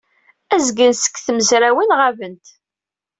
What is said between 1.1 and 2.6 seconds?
tmezrawin ɣabent.